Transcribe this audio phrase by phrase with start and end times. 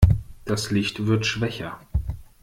[0.45, 1.79] Das Licht wird schwächer.